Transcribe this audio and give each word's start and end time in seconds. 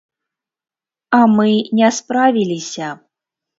А 1.17 1.19
мы 1.35 1.49
не 1.81 1.91
справіліся. 2.01 2.87